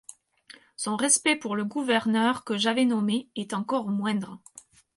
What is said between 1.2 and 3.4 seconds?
pour le Gouverner que j'avais nommé